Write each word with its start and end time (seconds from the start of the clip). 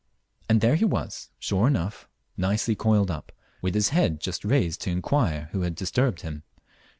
And 0.49 0.61
there 0.61 0.73
he 0.77 0.83
was, 0.85 1.29
sure 1.37 1.67
enough, 1.67 2.09
nicely 2.35 2.73
coiled 2.75 3.11
up, 3.11 3.31
with 3.61 3.75
his 3.75 3.89
head 3.89 4.19
just 4.19 4.43
raised 4.43 4.81
to 4.81 4.89
inquire 4.89 5.49
who 5.51 5.61
had 5.61 5.75
disturbed 5.75 6.21
him. 6.21 6.41